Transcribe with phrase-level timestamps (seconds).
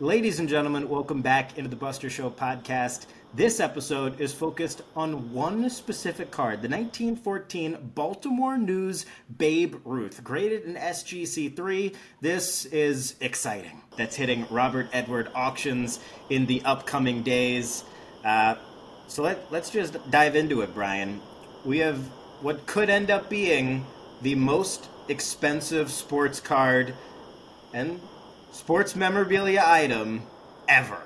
[0.00, 3.06] Ladies and gentlemen, welcome back into the Buster Show podcast.
[3.32, 9.06] This episode is focused on one specific card, the 1914 Baltimore News
[9.38, 11.94] Babe Ruth, graded in SGC3.
[12.20, 13.80] This is exciting.
[13.96, 17.82] That's hitting Robert Edward auctions in the upcoming days.
[18.22, 18.56] Uh,
[19.08, 21.22] so let, let's just dive into it, Brian.
[21.64, 22.00] We have
[22.42, 23.86] what could end up being
[24.20, 26.92] the most expensive sports card
[27.72, 27.98] and
[28.56, 30.22] sports memorabilia item
[30.66, 31.02] ever.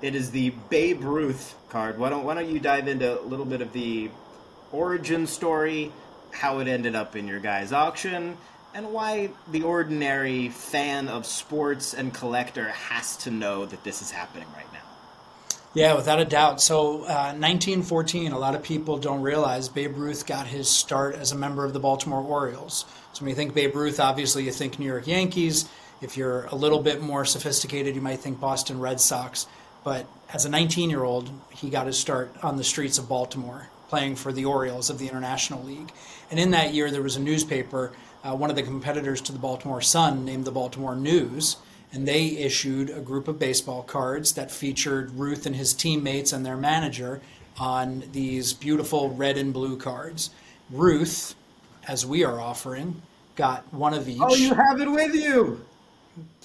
[0.00, 1.98] It is the Babe Ruth card.
[1.98, 4.08] Why don't Why don't you dive into a little bit of the
[4.70, 5.92] origin story,
[6.30, 8.36] how it ended up in your guys' auction,
[8.72, 14.12] and why the ordinary fan of sports and collector has to know that this is
[14.12, 14.78] happening right now.
[15.74, 16.60] Yeah, without a doubt.
[16.60, 21.32] So, uh, 1914, a lot of people don't realize Babe Ruth got his start as
[21.32, 22.84] a member of the Baltimore Orioles.
[23.12, 25.68] So, when you think Babe Ruth, obviously you think New York Yankees.
[26.02, 29.46] If you're a little bit more sophisticated, you might think Boston Red Sox.
[29.84, 33.68] But as a 19 year old, he got his start on the streets of Baltimore,
[33.88, 35.92] playing for the Orioles of the International League.
[36.28, 37.92] And in that year, there was a newspaper,
[38.24, 41.56] uh, one of the competitors to the Baltimore Sun, named the Baltimore News.
[41.92, 46.44] And they issued a group of baseball cards that featured Ruth and his teammates and
[46.44, 47.20] their manager
[47.58, 50.30] on these beautiful red and blue cards.
[50.68, 51.36] Ruth,
[51.86, 53.02] as we are offering,
[53.36, 54.18] got one of each.
[54.20, 55.64] Oh, you have it with you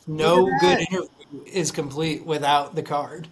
[0.07, 1.07] no good interview
[1.45, 3.27] is complete without the card.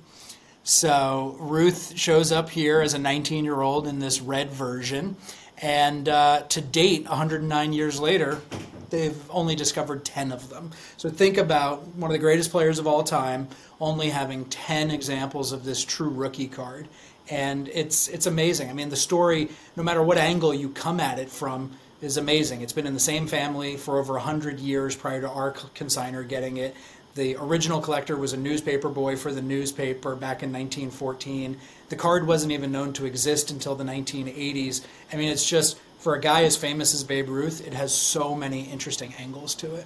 [0.64, 5.16] So Ruth shows up here as a 19 year old in this red version.
[5.62, 8.42] And uh, to date, 109 years later,
[8.90, 10.72] they've only discovered 10 of them.
[10.98, 13.48] So think about one of the greatest players of all time
[13.80, 16.88] only having 10 examples of this true rookie card.
[17.30, 18.70] And it's, it's amazing.
[18.70, 21.72] I mean, the story, no matter what angle you come at it from,
[22.06, 22.61] is amazing.
[22.61, 26.58] It's been in the same family for over 100 years prior to our consigner getting
[26.58, 26.75] it.
[27.16, 31.58] The original collector was a newspaper boy for the newspaper back in 1914.
[31.89, 34.86] The card wasn't even known to exist until the 1980s.
[35.11, 38.36] I mean, it's just for a guy as famous as Babe Ruth, it has so
[38.36, 39.86] many interesting angles to it.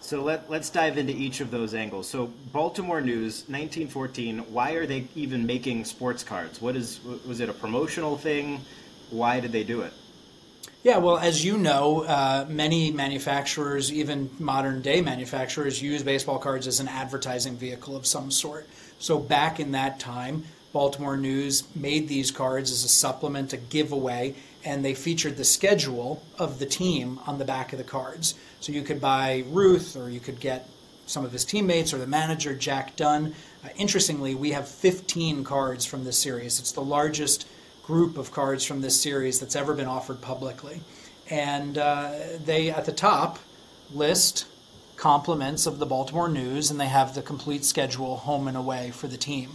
[0.00, 2.08] So let, let's dive into each of those angles.
[2.08, 4.38] So Baltimore News, 1914.
[4.52, 6.60] Why are they even making sports cards?
[6.60, 8.60] What is was it a promotional thing?
[9.10, 9.92] Why did they do it?
[10.84, 16.66] Yeah, well, as you know, uh, many manufacturers, even modern day manufacturers, use baseball cards
[16.66, 18.68] as an advertising vehicle of some sort.
[18.98, 24.34] So back in that time, Baltimore News made these cards as a supplement, a giveaway,
[24.62, 28.34] and they featured the schedule of the team on the back of the cards.
[28.60, 30.68] So you could buy Ruth, or you could get
[31.06, 33.34] some of his teammates, or the manager, Jack Dunn.
[33.64, 36.60] Uh, interestingly, we have 15 cards from this series.
[36.60, 37.46] It's the largest
[37.86, 40.80] group of cards from this series that's ever been offered publicly.
[41.30, 42.12] And uh,
[42.44, 43.38] they, at the top,
[43.92, 44.46] list
[44.96, 49.06] compliments of the Baltimore News, and they have the complete schedule home and away for
[49.08, 49.50] the team.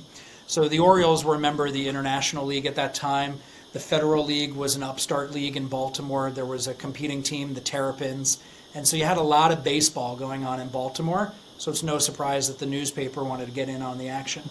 [0.47, 3.39] So the Orioles were a member of the International League at that time.
[3.71, 6.31] The Federal League was an upstart league in Baltimore.
[6.31, 8.39] There was a competing team, the Terrapins.
[8.73, 11.33] And so you had a lot of baseball going on in Baltimore.
[11.59, 14.43] So it's no surprise that the newspaper wanted to get in on the action.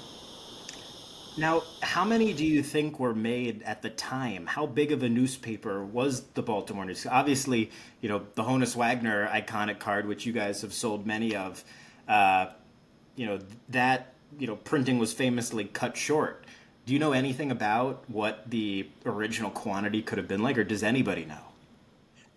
[1.38, 4.44] Now, how many do you think were made at the time?
[4.44, 7.06] How big of a newspaper was the Baltimore News?
[7.06, 11.62] Obviously, you know, the Honus Wagner iconic card, which you guys have sold many of,
[12.08, 12.46] uh,
[13.14, 13.38] you know,
[13.68, 16.44] that, you know, printing was famously cut short.
[16.86, 20.82] Do you know anything about what the original quantity could have been like, or does
[20.82, 21.47] anybody know?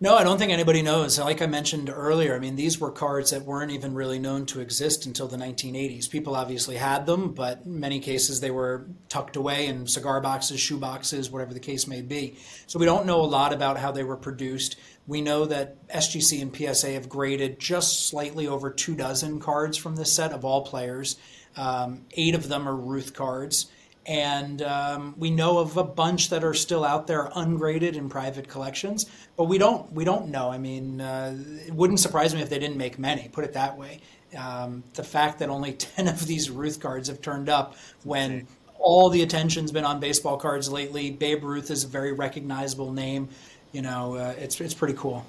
[0.02, 1.16] No, I don't think anybody knows.
[1.16, 4.58] Like I mentioned earlier, I mean, these were cards that weren't even really known to
[4.58, 6.10] exist until the 1980s.
[6.10, 10.58] People obviously had them, but in many cases they were tucked away in cigar boxes,
[10.58, 12.36] shoe boxes, whatever the case may be.
[12.66, 14.74] So we don't know a lot about how they were produced.
[15.06, 19.94] We know that SGC and PSA have graded just slightly over two dozen cards from
[19.94, 21.14] this set of all players.
[21.56, 23.70] Um, eight of them are Ruth cards
[24.06, 28.48] and um, we know of a bunch that are still out there ungraded in private
[28.48, 31.36] collections but we don't we don't know i mean uh,
[31.66, 34.00] it wouldn't surprise me if they didn't make many put it that way
[34.36, 38.46] um, the fact that only 10 of these ruth cards have turned up when okay.
[38.78, 43.28] all the attention's been on baseball cards lately babe ruth is a very recognizable name
[43.70, 45.24] you know uh, it's, it's pretty cool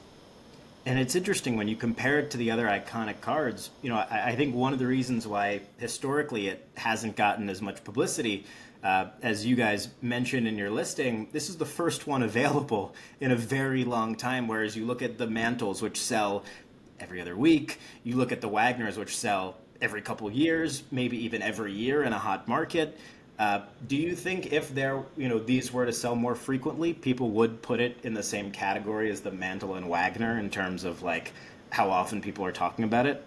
[0.86, 3.70] and it's interesting when you compare it to the other iconic cards.
[3.82, 7.62] You know, I, I think one of the reasons why historically it hasn't gotten as
[7.62, 8.46] much publicity,
[8.84, 13.32] uh, as you guys mentioned in your listing, this is the first one available in
[13.32, 14.48] a very long time.
[14.48, 16.44] Whereas you look at the mantles, which sell
[17.00, 21.42] every other week, you look at the Wagners, which sell every couple years, maybe even
[21.42, 22.98] every year in a hot market.
[23.40, 27.32] Uh, do you think if there, you know, these were to sell more frequently, people
[27.32, 31.02] would put it in the same category as the Mantle and Wagner in terms of
[31.02, 31.34] like
[31.72, 33.26] how often people are talking about it?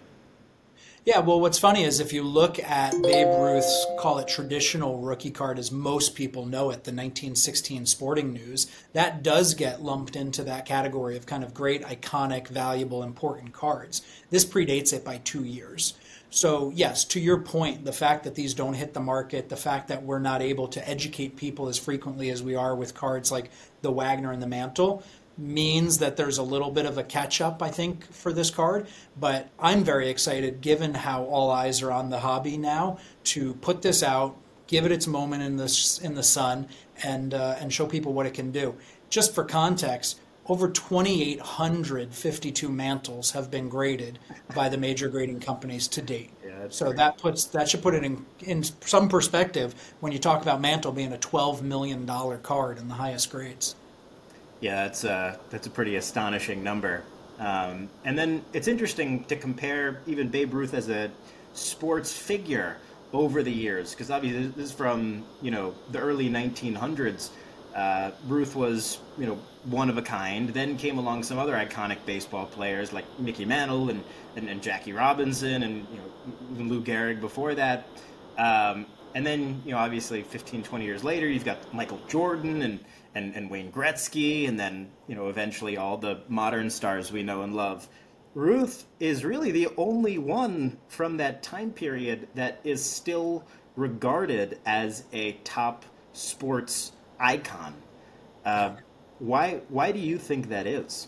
[1.07, 5.31] Yeah, well, what's funny is if you look at Babe Ruth's, call it traditional rookie
[5.31, 10.43] card, as most people know it, the 1916 Sporting News, that does get lumped into
[10.43, 14.01] that category of kind of great, iconic, valuable, important cards.
[14.31, 15.93] This predates it by two years.
[16.29, 19.87] So, yes, to your point, the fact that these don't hit the market, the fact
[19.87, 23.49] that we're not able to educate people as frequently as we are with cards like
[23.81, 25.01] the Wagner and the Mantle,
[25.37, 28.87] means that there's a little bit of a catch up, I think, for this card.
[29.19, 33.81] But I'm very excited, given how all eyes are on the hobby now, to put
[33.81, 34.35] this out,
[34.67, 36.67] give it its moment in the in the sun,
[37.03, 38.75] and uh, and show people what it can do.
[39.09, 40.19] Just for context,
[40.49, 44.19] over 2,852 mantles have been graded
[44.55, 46.31] by the major grading companies to date.
[46.45, 46.97] Yeah, so great.
[46.97, 50.91] that puts that should put it in in some perspective when you talk about mantle
[50.91, 53.75] being a 12 million dollar card in the highest grades.
[54.59, 57.03] Yeah, that's a that's a pretty astonishing number.
[57.39, 61.11] Um, and then it's interesting to compare even Babe Ruth as a
[61.53, 62.77] sports figure
[63.13, 67.29] over the years, because obviously this is from you know the early 1900s.
[67.75, 70.49] Uh, Ruth was you know one of a kind.
[70.49, 74.03] Then came along some other iconic baseball players like Mickey Mantle and,
[74.35, 77.85] and, and Jackie Robinson and you know even Lou Gehrig before that.
[78.39, 82.79] Um, and then you know obviously 15, 20 years later, you've got Michael Jordan and
[83.15, 87.41] and, and Wayne Gretzky, and then you know eventually all the modern stars we know
[87.41, 87.87] and love.
[88.33, 93.43] Ruth is really the only one from that time period that is still
[93.75, 97.73] regarded as a top sports icon.
[98.45, 98.75] Uh,
[99.19, 101.07] why why do you think that is?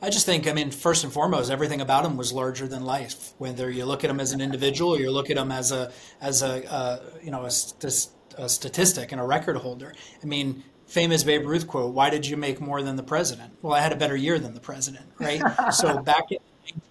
[0.00, 3.32] I just think, I mean, first and foremost, everything about him was larger than life.
[3.38, 5.90] Whether you look at him as an individual, or you look at him as a
[6.20, 9.94] as a uh, you know a, st- a statistic and a record holder.
[10.22, 13.52] I mean, famous Babe Ruth quote, why did you make more than the president?
[13.62, 15.42] Well, I had a better year than the president, right?
[15.72, 16.38] so back in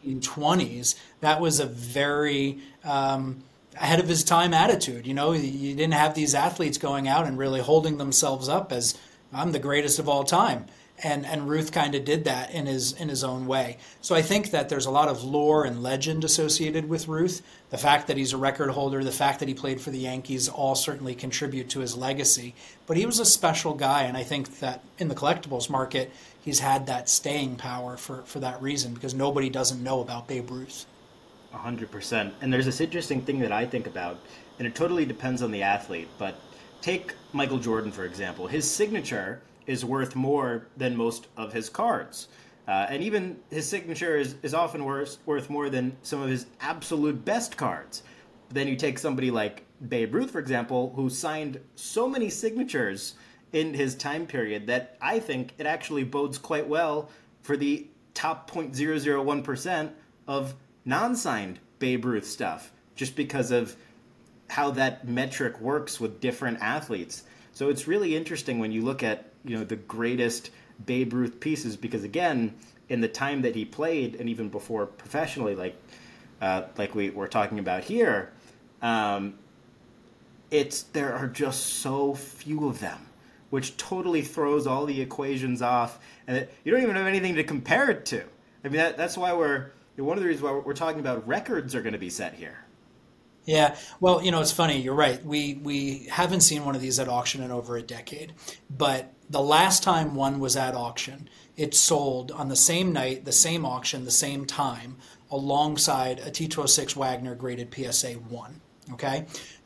[0.04, 3.44] the 1920s, that was a very um,
[3.76, 5.08] ahead of his time attitude.
[5.08, 8.98] You know, you didn't have these athletes going out and really holding themselves up as
[9.34, 10.66] I'm the greatest of all time
[11.04, 13.78] and and Ruth kind of did that in his in his own way.
[14.02, 17.42] So I think that there's a lot of lore and legend associated with Ruth.
[17.70, 20.48] The fact that he's a record holder, the fact that he played for the Yankees,
[20.48, 22.56] all certainly contribute to his legacy.
[22.88, 26.60] But he was a special guy, and I think that in the collectibles market, he's
[26.60, 30.86] had that staying power for for that reason because nobody doesn't know about Babe Ruth.
[31.52, 32.34] hundred percent.
[32.42, 34.20] And there's this interesting thing that I think about,
[34.60, 36.08] and it totally depends on the athlete.
[36.18, 36.36] But
[36.82, 38.48] take Michael Jordan for example.
[38.48, 42.28] His signature is worth more than most of his cards.
[42.68, 46.48] Uh, and even his signature is, is often worth, worth more than some of his
[46.62, 48.02] absolute best cards.
[48.48, 53.16] But then you take somebody like Babe Ruth, for example, who signed so many signatures
[53.54, 57.10] in his time period that I think it actually bodes quite well
[57.42, 59.92] for the top 0.001%
[60.28, 63.76] of non signed Babe Ruth stuff, just because of
[64.50, 67.24] how that metric works with different athletes.
[67.52, 70.52] So it's really interesting when you look at you know the greatest
[70.86, 72.56] Babe Ruth pieces because again,
[72.90, 75.76] in the time that he played and even before professionally, like
[76.42, 78.32] uh, like we were talking about here,
[78.82, 79.36] um,
[80.52, 83.08] it's there are just so few of them,
[83.50, 87.44] which totally throws all the equations off, and it, you don't even have anything to
[87.44, 88.24] compare it to.
[88.64, 91.74] I mean, that, that's why we're one of the reasons why we're talking about records
[91.76, 92.65] are going to be set here.
[93.46, 94.82] Yeah, well, you know, it's funny.
[94.82, 95.24] You're right.
[95.24, 98.34] We we haven't seen one of these at auction in over a decade,
[98.70, 103.32] but the last time one was at auction, it sold on the same night, the
[103.32, 104.98] same auction, the same time,
[105.30, 108.62] alongside a T206 Wagner graded PSA one.
[108.94, 109.26] Okay,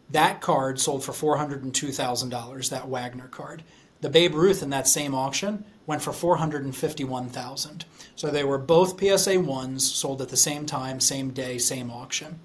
[0.09, 2.69] that card sold for four hundred and two thousand dollars.
[2.69, 3.63] That Wagner card.
[4.01, 7.85] The Babe Ruth in that same auction went for four hundred and fifty-one thousand.
[8.15, 12.39] So they were both PSA ones sold at the same time, same day, same auction.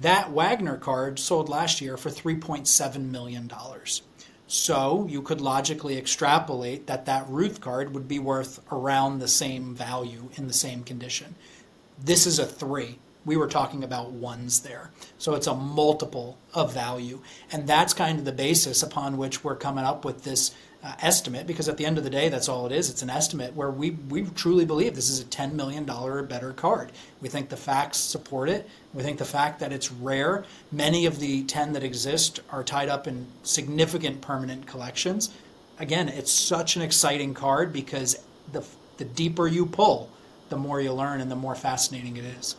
[0.00, 3.50] That Wagner card sold last year for $3.7 million.
[4.46, 9.74] So you could logically extrapolate that that Ruth card would be worth around the same
[9.74, 11.34] value in the same condition.
[12.02, 12.98] This is a three.
[13.24, 14.90] We were talking about ones there.
[15.18, 17.20] So it's a multiple of value.
[17.50, 21.46] And that's kind of the basis upon which we're coming up with this uh, estimate
[21.46, 22.88] because at the end of the day, that's all it is.
[22.88, 26.52] It's an estimate where we, we truly believe this is a $10 million or better
[26.52, 26.92] card.
[27.20, 28.68] We think the facts support it.
[28.94, 32.88] We think the fact that it's rare, many of the 10 that exist are tied
[32.88, 35.30] up in significant permanent collections.
[35.80, 38.16] Again, it's such an exciting card because
[38.52, 38.64] the,
[38.98, 40.10] the deeper you pull,
[40.48, 42.56] the more you learn and the more fascinating it is.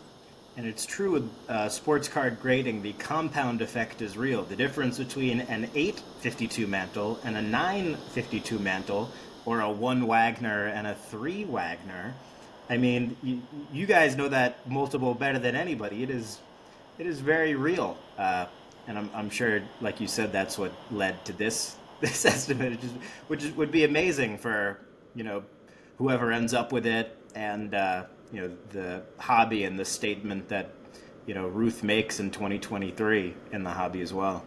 [0.59, 4.43] And it's true with uh, sports card grading, the compound effect is real.
[4.43, 9.09] The difference between an 852 mantle and a 952 mantle,
[9.45, 12.13] or a 1 Wagner and a 3 Wagner,
[12.69, 16.03] I mean, you, you guys know that multiple better than anybody.
[16.03, 16.39] It is
[16.97, 17.97] it is very real.
[18.17, 18.47] Uh,
[18.85, 22.77] and I'm, I'm sure, like you said, that's what led to this this estimate,
[23.27, 24.81] which, would be amazing for
[25.15, 25.41] you know
[25.99, 30.71] whoever ends up with it, and uh, you know the hobby and the statement that
[31.25, 34.45] you know Ruth makes in 2023 in the hobby as well.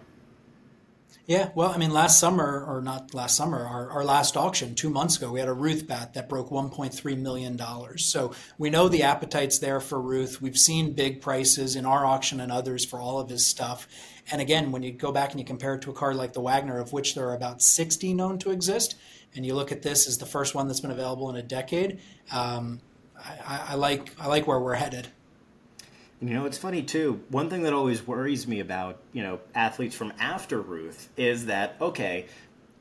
[1.25, 4.91] Yeah, well, I mean, last summer, or not last summer, our, our last auction two
[4.91, 7.61] months ago, we had a Ruth bat that broke $1.3 million.
[7.99, 10.43] So we know the appetite's there for Ruth.
[10.43, 13.87] We've seen big prices in our auction and others for all of his stuff.
[14.33, 16.41] And again, when you go back and you compare it to a card like the
[16.41, 18.97] Wagner, of which there are about 60 known to exist,
[19.37, 22.01] and you look at this as the first one that's been available in a decade,
[22.33, 22.81] um,
[23.25, 25.09] I, I, like I like where we're headed.
[26.21, 27.23] You know, it's funny too.
[27.31, 31.77] One thing that always worries me about, you know, athletes from after Ruth is that,
[31.81, 32.27] okay,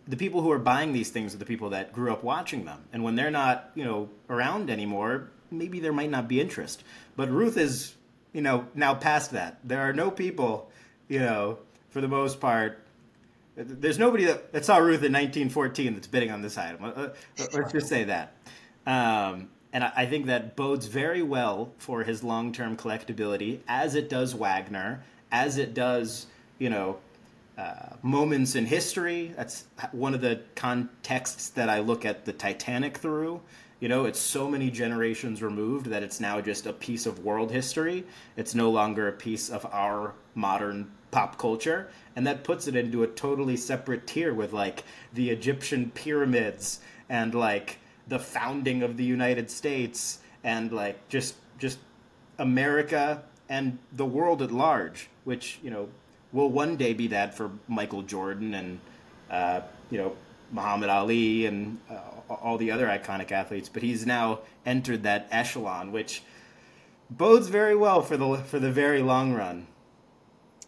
[0.07, 2.83] the people who are buying these things are the people that grew up watching them.
[2.93, 6.83] And when they're not, you know, around anymore, maybe there might not be interest.
[7.15, 7.95] But Ruth is,
[8.33, 9.59] you know, now past that.
[9.63, 10.69] There are no people,
[11.07, 12.79] you know, for the most part,
[13.55, 16.83] there's nobody that, that saw Ruth in 1914 that's bidding on this item.
[16.83, 17.09] Uh, uh,
[17.53, 18.33] let's just say that.
[18.85, 24.09] Um, and I think that bodes very well for his long term collectability, as it
[24.09, 26.27] does Wagner, as it does,
[26.59, 26.97] you know,
[27.57, 29.33] uh, moments in history.
[29.35, 33.41] That's one of the contexts that I look at the Titanic through.
[33.79, 37.51] You know, it's so many generations removed that it's now just a piece of world
[37.51, 38.03] history.
[38.37, 41.89] It's no longer a piece of our modern pop culture.
[42.15, 47.33] And that puts it into a totally separate tier with like the Egyptian pyramids and
[47.33, 47.79] like
[48.11, 51.79] the founding of the United States and like just just
[52.39, 55.87] America and the world at large, which you know
[56.33, 58.79] will one day be that for Michael Jordan and
[59.29, 60.13] uh, you know
[60.51, 63.69] Muhammad Ali and uh, all the other iconic athletes.
[63.69, 66.21] But he's now entered that echelon, which
[67.09, 69.67] bodes very well for the for the very long run.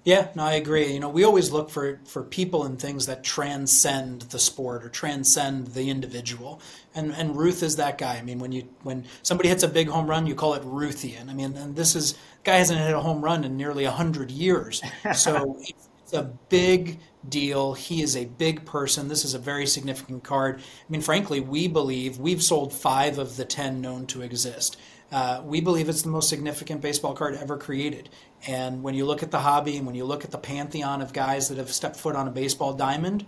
[0.05, 0.91] Yeah, no, I agree.
[0.91, 4.89] You know, we always look for for people and things that transcend the sport or
[4.89, 6.59] transcend the individual.
[6.93, 8.15] And and Ruth is that guy.
[8.17, 11.29] I mean, when you when somebody hits a big home run, you call it Ruthian.
[11.29, 14.81] I mean, and this is guy hasn't hit a home run in nearly hundred years.
[15.15, 17.73] So it's, it's a big deal.
[17.73, 19.07] He is a big person.
[19.07, 20.59] This is a very significant card.
[20.59, 24.75] I mean, frankly, we believe we've sold five of the ten known to exist.
[25.13, 28.09] Uh, we believe it's the most significant baseball card ever created.
[28.47, 31.13] And when you look at the hobby and when you look at the pantheon of
[31.13, 33.23] guys that have stepped foot on a baseball diamond,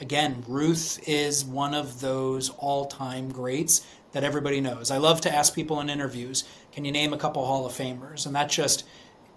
[0.00, 4.90] again, Ruth is one of those all time greats that everybody knows.
[4.90, 8.26] I love to ask people in interviews, can you name a couple Hall of Famers?
[8.26, 8.84] And that just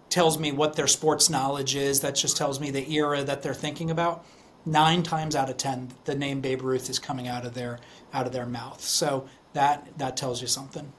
[0.09, 1.99] tells me what their sports knowledge is.
[2.01, 4.25] That just tells me the era that they're thinking about.
[4.65, 7.77] Nine times out of ten, the name Babe Ruth is coming out of their
[8.11, 8.81] out of their mouth.
[8.81, 10.91] So that that tells you something.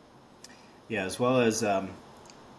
[0.89, 1.91] Yeah, as well as um,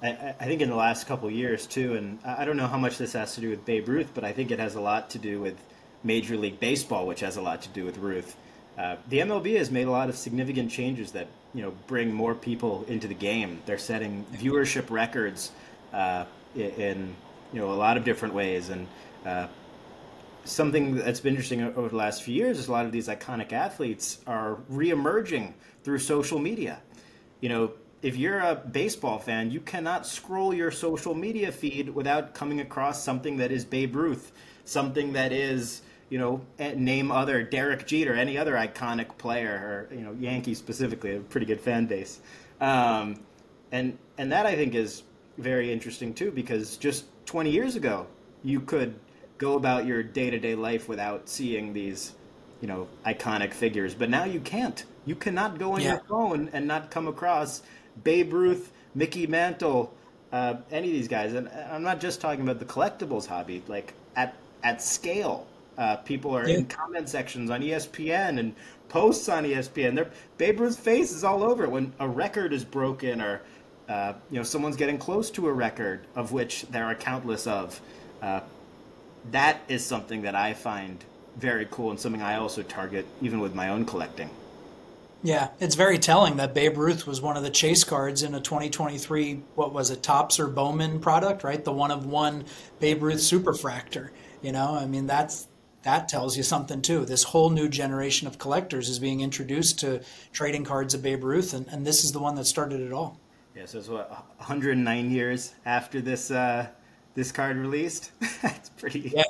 [0.01, 2.97] I, I, think in the last couple years too, and I don't know how much
[2.97, 5.19] this has to do with Babe Ruth, but I think it has a lot to
[5.19, 5.55] do with
[6.03, 8.35] Major League Baseball, which has a lot to do with Ruth.
[8.77, 12.35] Uh, the MLB has made a lot of significant changes that you know bring more
[12.35, 13.61] people into the game.
[13.65, 15.51] They're setting viewership records
[15.93, 17.15] uh, in
[17.53, 18.87] you know a lot of different ways, and
[19.25, 19.47] uh,
[20.43, 23.53] something that's been interesting over the last few years is a lot of these iconic
[23.53, 25.53] athletes are reemerging
[25.83, 26.79] through social media.
[27.41, 32.33] You know, if you're a baseball fan, you cannot scroll your social media feed without
[32.33, 34.31] coming across something that is Babe Ruth,
[34.65, 40.01] something that is, you know, name other Derek Jeter, any other iconic player, or you
[40.01, 42.19] know, Yankees specifically, a pretty good fan base,
[42.61, 43.19] um,
[43.71, 45.03] and and that I think is
[45.37, 48.07] very interesting too, because just 20 years ago,
[48.43, 48.95] you could
[49.37, 52.13] go about your day to day life without seeing these,
[52.61, 54.85] you know, iconic figures, but now you can't.
[55.05, 55.93] You cannot go on yeah.
[55.93, 57.61] your phone and not come across
[58.03, 59.93] Babe Ruth, Mickey Mantle,
[60.31, 61.33] uh, any of these guys.
[61.33, 63.63] And I'm not just talking about the collectibles hobby.
[63.67, 66.57] Like at at scale, uh, people are yeah.
[66.57, 68.55] in comment sections on ESPN and
[68.89, 69.95] posts on ESPN.
[69.95, 73.41] Their Babe Ruth's face is all over it when a record is broken or
[73.89, 77.79] uh, you know someone's getting close to a record of which there are countless of.
[78.21, 78.41] Uh,
[79.31, 81.03] that is something that I find
[81.37, 84.29] very cool and something I also target even with my own collecting.
[85.23, 88.39] Yeah, it's very telling that Babe Ruth was one of the chase cards in a
[88.39, 91.63] 2023, what was it, Topps or Bowman product, right?
[91.63, 92.45] The one of one
[92.79, 94.11] Babe Ruth Superfractor.
[94.41, 95.47] You know, I mean, that's
[95.83, 97.05] that tells you something too.
[97.05, 101.53] This whole new generation of collectors is being introduced to trading cards of Babe Ruth,
[101.53, 103.19] and, and this is the one that started it all.
[103.55, 106.67] Yeah, so it's what 109 years after this uh,
[107.15, 108.11] this card released.
[108.41, 109.11] that's pretty.
[109.15, 109.23] Yeah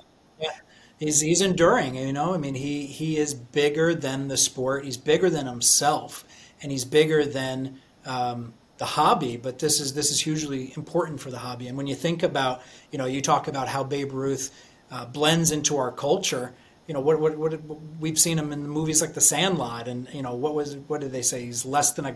[1.00, 1.96] he's he's enduring.
[1.96, 4.86] You know, I mean, he he is bigger than the sport.
[4.86, 6.26] He's bigger than himself,
[6.62, 11.32] and he's bigger than um, the hobby, but this is this is hugely important for
[11.32, 11.68] the hobby.
[11.68, 12.62] And when you think about,
[12.92, 14.52] you know, you talk about how Babe Ruth
[14.92, 16.54] uh, blends into our culture.
[16.88, 17.60] You know, what, what what
[18.00, 21.02] we've seen him in the movies like The Sandlot, and you know, what was what
[21.02, 21.46] did they say?
[21.46, 22.16] He's less than a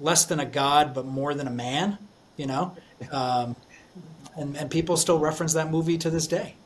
[0.00, 1.98] less than a god, but more than a man.
[2.36, 2.76] You know,
[3.12, 3.56] um,
[4.36, 6.56] and and people still reference that movie to this day.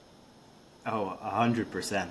[0.87, 2.11] Oh, a hundred percent.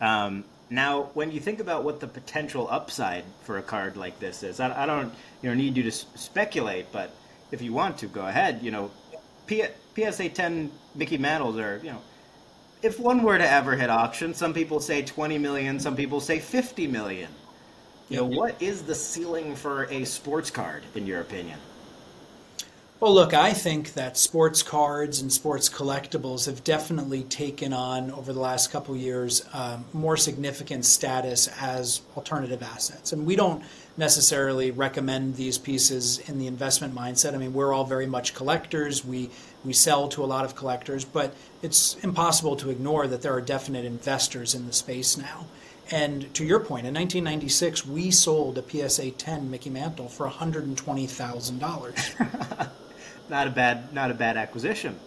[0.00, 4.42] Um, now, when you think about what the potential upside for a card like this
[4.42, 5.12] is, I, I don't
[5.42, 7.12] you know need you to speculate, but
[7.52, 8.60] if you want to, go ahead.
[8.62, 8.90] You know,
[9.46, 9.64] P-
[9.96, 12.02] PSA 10 Mickey Mantles are you know,
[12.82, 16.38] if one were to ever hit auction, some people say 20 million, some people say
[16.38, 17.30] 50 million.
[18.08, 21.58] You know, what is the ceiling for a sports card in your opinion?
[23.00, 28.34] Well, look, I think that sports cards and sports collectibles have definitely taken on over
[28.34, 33.14] the last couple years um, more significant status as alternative assets.
[33.14, 33.64] And we don't
[33.96, 37.32] necessarily recommend these pieces in the investment mindset.
[37.32, 39.02] I mean, we're all very much collectors.
[39.02, 39.30] We
[39.64, 43.40] we sell to a lot of collectors, but it's impossible to ignore that there are
[43.40, 45.46] definite investors in the space now.
[45.90, 52.70] And to your point, in 1996, we sold a PSA 10 Mickey Mantle for $120,000.
[53.30, 54.98] not a bad not a bad acquisition.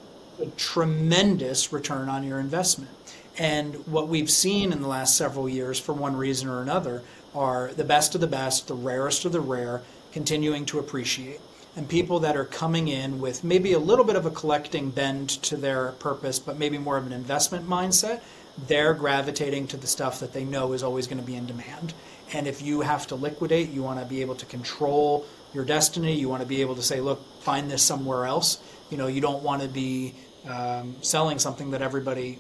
[0.42, 2.92] A tremendous return on your investment.
[3.38, 7.04] And what we've seen in the last several years, for one reason or another,
[7.34, 11.40] are the best of the best, the rarest of the rare, continuing to appreciate.
[11.76, 15.30] And people that are coming in with maybe a little bit of a collecting bend
[15.30, 18.22] to their purpose, but maybe more of an investment mindset,
[18.68, 21.96] they're gravitating to the stuff that they know is always going to be in demand.
[22.32, 26.14] And if you have to liquidate, you want to be able to control your destiny.
[26.16, 28.62] You want to be able to say, look, find this somewhere else.
[28.90, 30.16] You know, you don't want to be
[30.48, 32.40] um, selling something that everybody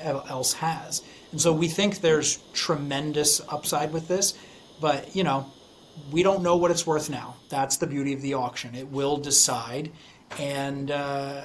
[0.00, 1.02] else has.
[1.32, 4.34] And so we think there's tremendous upside with this,
[4.80, 5.50] but you know,
[6.10, 7.36] we don't know what it's worth now.
[7.48, 8.74] That's the beauty of the auction.
[8.74, 9.92] It will decide,
[10.38, 11.42] and uh,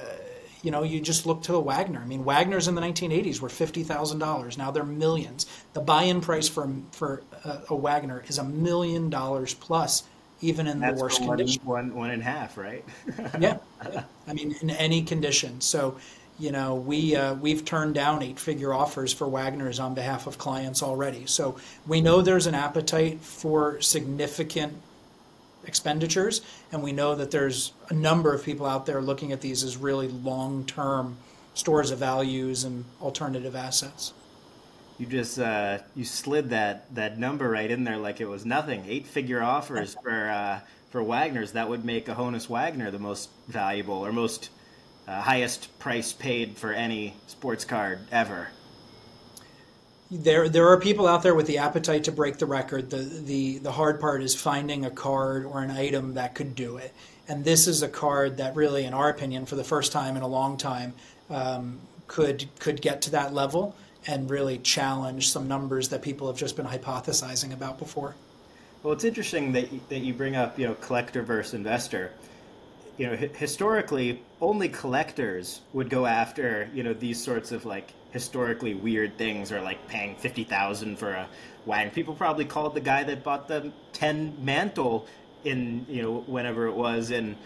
[0.62, 2.00] you know, you just look to the Wagner.
[2.00, 4.58] I mean, Wagners in the 1980s were fifty thousand dollars.
[4.58, 5.46] Now they're millions.
[5.72, 10.02] The buy-in price for for a, a Wagner is a million dollars plus
[10.40, 11.62] even in That's the worst one, condition.
[11.64, 12.84] One, one and a half, right?
[13.38, 13.58] yeah.
[13.92, 14.04] yeah.
[14.26, 15.60] I mean, in any condition.
[15.60, 15.98] So,
[16.38, 20.82] you know, we uh, we've turned down eight-figure offers for Wagner's on behalf of clients
[20.82, 21.26] already.
[21.26, 24.74] So we know there's an appetite for significant
[25.64, 26.40] expenditures,
[26.72, 29.76] and we know that there's a number of people out there looking at these as
[29.76, 31.18] really long-term
[31.52, 34.14] stores of values and alternative assets
[35.00, 38.84] you just uh, you slid that that number right in there like it was nothing.
[38.86, 40.60] Eight figure offers for uh,
[40.90, 44.50] for Wagner's that would make a Honus Wagner the most valuable or most
[45.08, 48.48] uh, highest price paid for any sports card ever.
[50.10, 52.90] There there are people out there with the appetite to break the record.
[52.90, 56.76] The the the hard part is finding a card or an item that could do
[56.76, 56.92] it.
[57.26, 60.22] And this is a card that really, in our opinion, for the first time in
[60.22, 60.92] a long time,
[61.30, 63.74] um, could could get to that level
[64.06, 68.14] and really challenge some numbers that people have just been hypothesizing about before.
[68.82, 72.12] Well, it's interesting that you, that you bring up, you know, collector versus investor.
[72.96, 78.74] You know, historically, only collectors would go after, you know, these sorts of like historically
[78.74, 81.28] weird things, or like paying fifty thousand for a
[81.66, 81.90] Wagner.
[81.92, 85.06] People probably called the guy that bought the ten mantle
[85.44, 87.36] in, you know, whenever it was, in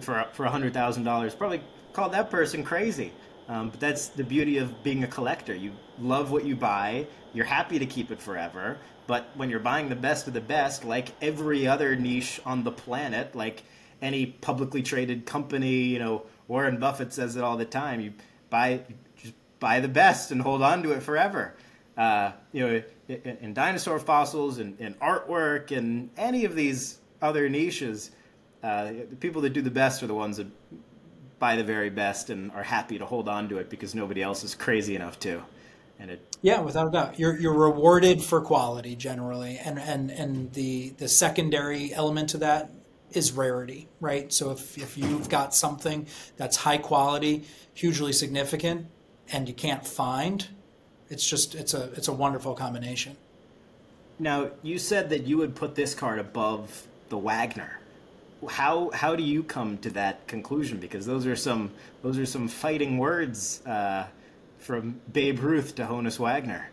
[0.00, 1.34] for for a hundred thousand dollars.
[1.34, 1.60] Probably
[1.92, 3.12] called that person crazy.
[3.50, 5.52] Um, but that's the beauty of being a collector.
[5.52, 8.78] You love what you buy, you're happy to keep it forever.
[9.08, 12.70] But when you're buying the best of the best, like every other niche on the
[12.70, 13.64] planet, like
[14.00, 18.00] any publicly traded company, you know, Warren Buffett says it all the time.
[18.00, 18.12] You
[18.50, 18.82] buy,
[19.20, 21.56] just buy the best and hold on to it forever.
[21.96, 26.98] Uh, you know, in, in dinosaur fossils and in, in, artwork and any of these
[27.20, 28.12] other niches,
[28.62, 30.46] uh, the people that do the best are the ones that
[31.40, 34.44] buy the very best and are happy to hold on to it because nobody else
[34.44, 35.42] is crazy enough to.
[35.98, 40.52] And it yeah, without a doubt, you're you're rewarded for quality generally, and and and
[40.52, 42.70] the the secondary element to that
[43.10, 44.32] is rarity, right?
[44.32, 48.86] So if if you've got something that's high quality, hugely significant,
[49.32, 50.46] and you can't find,
[51.10, 53.16] it's just it's a it's a wonderful combination.
[54.18, 57.79] Now you said that you would put this card above the Wagner
[58.48, 60.78] how how do you come to that conclusion?
[60.78, 61.70] Because those are some
[62.02, 64.06] those are some fighting words uh,
[64.58, 66.70] from Babe Ruth to Honus Wagner.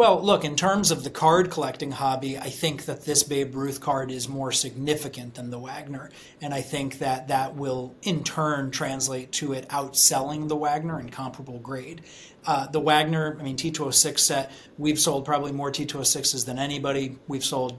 [0.00, 3.82] Well, look, in terms of the card collecting hobby, I think that this Babe Ruth
[3.82, 6.08] card is more significant than the Wagner.
[6.40, 11.10] And I think that that will in turn translate to it outselling the Wagner in
[11.10, 12.00] comparable grade.
[12.46, 17.18] Uh, the Wagner, I mean, T206 set, we've sold probably more T206s than anybody.
[17.28, 17.78] We've sold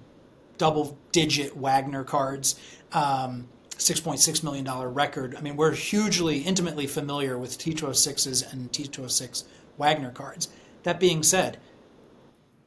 [0.61, 2.53] double digit Wagner cards.
[2.93, 5.35] Um, $6.6 million record.
[5.35, 9.45] I mean, we're hugely, intimately familiar with T206s and T206
[9.79, 10.49] Wagner cards.
[10.83, 11.57] That being said,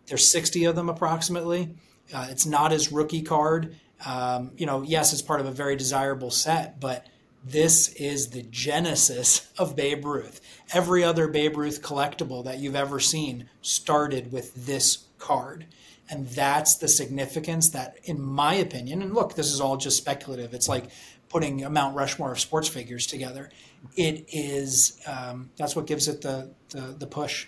[0.07, 1.76] there's 60 of them approximately.
[2.12, 3.76] Uh, it's not his rookie card.
[4.04, 7.07] Um, you know, yes, it's part of a very desirable set, but
[7.44, 10.40] this is the genesis of Babe Ruth.
[10.72, 15.66] Every other Babe Ruth collectible that you've ever seen started with this card.
[16.10, 20.52] And that's the significance that, in my opinion, and look, this is all just speculative.
[20.52, 20.84] It's like
[21.30, 23.50] putting a Mount Rushmore of sports figures together.
[23.96, 27.46] It is, um, that's what gives it the, the, the, push.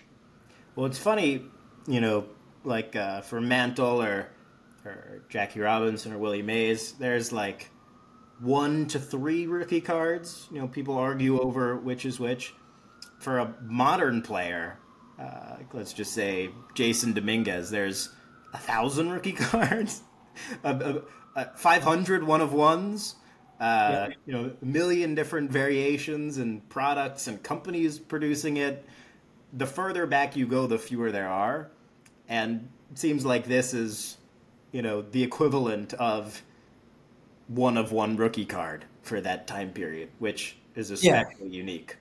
[0.75, 1.43] Well, it's funny,
[1.87, 2.27] you know,
[2.65, 4.29] like uh, for Mantle or,
[4.85, 7.71] or Jackie Robinson or Willie Mays, there's like
[8.41, 10.49] one to three rookie cards.
[10.51, 12.55] You know, people argue over which is which.
[13.19, 14.79] For a modern player,
[15.19, 18.11] uh, let's just say Jasson Dominguez, there's
[18.57, 20.03] a thousand rookie cards,
[20.65, 21.03] a,
[21.37, 23.17] a, a 500 one of ones,
[23.61, 24.15] uh, yeah.
[24.27, 28.85] you know, a million different variations and products and companies producing it.
[29.53, 31.71] The further back you go, the fewer there are,
[32.29, 34.19] and it seems like this is,
[34.73, 36.43] you know, the equivalent of
[37.49, 41.59] one of one rookie card for that time period, which is especially yeah.
[41.59, 41.97] unique.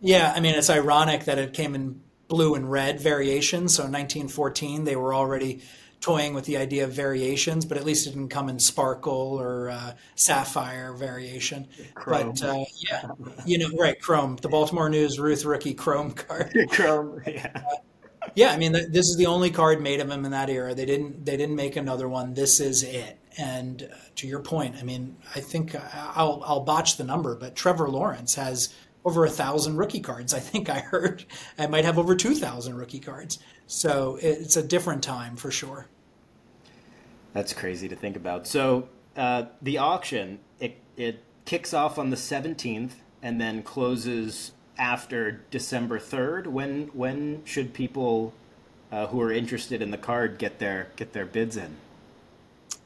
[0.00, 3.74] Yeah, I mean, it's ironic that it came in blue and red variations.
[3.74, 5.62] So in 1914, they were already
[6.00, 9.70] toying with the idea of variations, but at least it didn't come in sparkle or
[9.70, 11.68] uh, sapphire variation.
[11.94, 12.30] Chrome.
[12.30, 13.10] But uh, yeah,
[13.44, 16.54] you know, right, Chrome, the Baltimore News Ruth rookie Chrome card.
[16.70, 17.50] Chrome, yeah.
[17.54, 20.74] Uh, yeah, I mean, this is the only card made of him in that era.
[20.74, 22.34] They didn't they didn't make another one.
[22.34, 23.18] This is it.
[23.36, 27.56] And uh, to your point, I mean, I think I'll I'll botch the number, but
[27.56, 30.34] Trevor Lawrence has over a thousand rookie cards.
[30.34, 31.24] I think I heard
[31.58, 33.38] I might have over two thousand rookie cards.
[33.68, 35.86] So it's a different time for sure.
[37.34, 38.46] That's crazy to think about.
[38.46, 45.44] So uh, the auction it it kicks off on the seventeenth and then closes after
[45.50, 46.46] December third.
[46.46, 48.32] When when should people
[48.90, 51.76] uh, who are interested in the card get their get their bids in?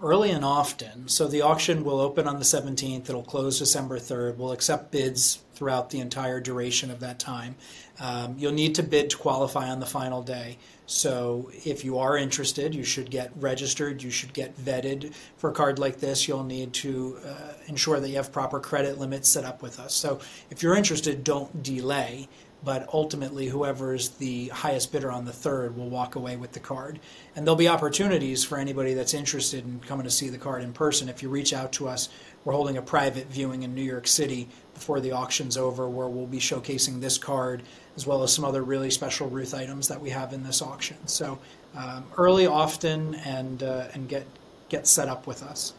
[0.03, 1.09] early and often.
[1.09, 3.09] So the auction will open on the 17th.
[3.09, 4.37] It'll close December 3rd.
[4.37, 7.55] We'll accept bids throughout the entire duration of that time.
[8.03, 10.59] Um, you'll need to bid to qualify on the final day.
[10.87, 14.03] So if you are interested, you should get registered.
[14.03, 16.27] You should get vetted for a card like this.
[16.27, 19.95] You'll need to uh, ensure that you have proper credit limits set up with us.
[19.95, 22.29] So if you're interested, don't delay
[22.65, 26.61] but ultimately whoever is the highest bidder on the third will walk away with the
[26.61, 27.01] card.
[27.35, 30.73] And there'll be opportunities for anybody that's interested in coming to see the card in
[30.73, 31.09] person.
[31.09, 32.09] If you reach out to us,
[32.45, 36.27] we're holding a private viewing in New York City before the auction's over where we'll
[36.27, 37.63] be showcasing this card
[37.97, 40.97] as well as some other really special Ruth items that we have in this auction.
[41.07, 41.39] So
[41.75, 44.27] um, early, often, and uh, and get
[44.69, 45.75] get set up with us.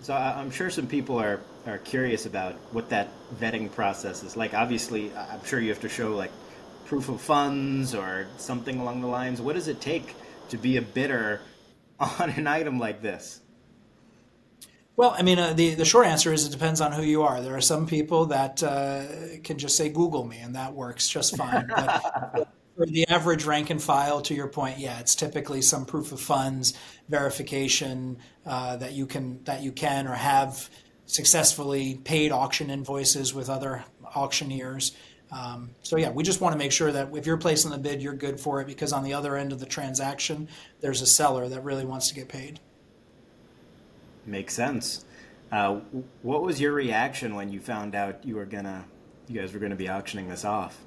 [0.00, 4.54] So I'm sure some people are, are curious about what that vetting process is like.
[4.54, 6.32] Obviously, I'm sure you have to show like
[6.86, 9.40] proof of funds or something along the lines.
[9.40, 10.14] What does it take
[10.48, 11.40] to be a bidder
[12.00, 13.40] on an item like this?
[14.96, 17.40] Well, I mean, uh, the the short answer is it depends on who you are.
[17.40, 19.04] There are some people that uh,
[19.44, 21.70] can just say Google me, and that works just fine.
[22.78, 26.12] But for the average rank and file, to your point, yeah, it's typically some proof
[26.12, 26.74] of funds
[27.08, 30.70] verification uh, that you can that you can or have
[31.08, 34.94] successfully paid auction invoices with other auctioneers.
[35.32, 38.00] Um, so yeah, we just want to make sure that if you're placing the bid,
[38.02, 40.48] you're good for it because on the other end of the transaction,
[40.80, 42.60] there's a seller that really wants to get paid.
[44.26, 45.04] Makes sense.
[45.50, 45.80] Uh,
[46.22, 48.84] what was your reaction when you found out you were gonna,
[49.26, 50.78] you guys were gonna be auctioning this off?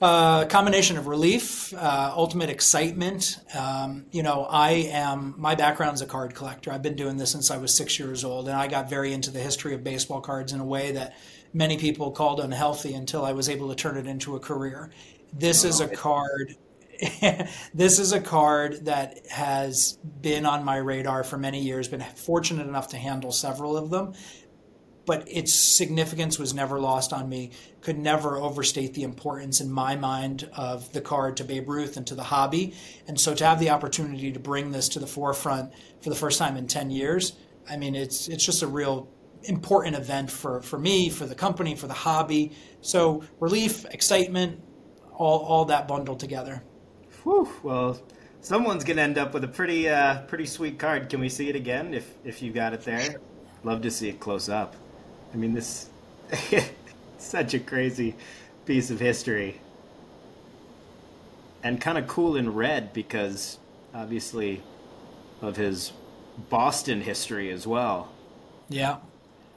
[0.00, 3.38] Uh, combination of relief, uh, ultimate excitement.
[3.54, 6.72] Um, you know, I am, my background is a card collector.
[6.72, 9.30] I've been doing this since I was six years old, and I got very into
[9.30, 11.16] the history of baseball cards in a way that
[11.52, 14.90] many people called unhealthy until I was able to turn it into a career.
[15.32, 16.56] This is a card.
[17.74, 22.66] this is a card that has been on my radar for many years, been fortunate
[22.66, 24.14] enough to handle several of them
[25.06, 27.50] but its significance was never lost on me.
[27.80, 32.06] Could never overstate the importance in my mind of the card to Babe Ruth and
[32.06, 32.74] to the hobby.
[33.08, 36.38] And so to have the opportunity to bring this to the forefront for the first
[36.38, 37.32] time in 10 years,
[37.68, 39.08] I mean, it's it's just a real
[39.44, 42.52] important event for, for me, for the company, for the hobby.
[42.80, 44.62] So relief, excitement,
[45.14, 46.62] all, all that bundled together.
[47.22, 48.00] Whew, well,
[48.40, 51.08] someone's gonna end up with a pretty uh, pretty sweet card.
[51.08, 53.16] Can we see it again if if you got it there?
[53.62, 54.74] Love to see it close up.
[55.32, 55.88] I mean, this
[57.18, 58.16] such a crazy
[58.64, 59.60] piece of history,
[61.62, 63.58] and kind of cool in red because
[63.94, 64.62] obviously
[65.40, 65.92] of his
[66.48, 68.10] Boston history as well.
[68.68, 68.98] Yeah.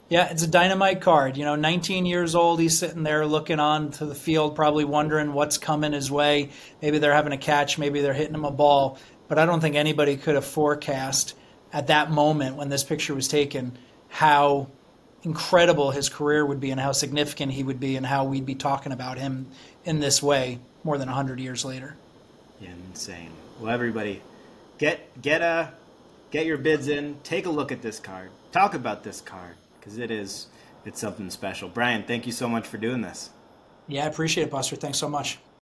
[0.09, 1.37] Yeah, it's a dynamite card.
[1.37, 5.33] You know, 19 years old, he's sitting there looking on to the field, probably wondering
[5.33, 6.49] what's coming his way.
[6.81, 8.99] Maybe they're having a catch, maybe they're hitting him a ball.
[9.27, 11.35] But I don't think anybody could have forecast
[11.71, 13.77] at that moment when this picture was taken
[14.09, 14.67] how
[15.23, 18.55] incredible his career would be and how significant he would be and how we'd be
[18.55, 19.47] talking about him
[19.85, 21.95] in this way more than 100 years later.
[22.59, 23.29] Yeah, Insane.
[23.59, 24.21] Well, everybody,
[24.77, 25.73] get get a
[26.31, 27.17] get your bids in.
[27.23, 28.29] Take a look at this card.
[28.51, 30.47] Talk about this card because it is
[30.85, 31.69] it's something special.
[31.69, 33.29] Brian, thank you so much for doing this.
[33.87, 34.75] Yeah, I appreciate it, Buster.
[34.75, 35.39] Thanks so much.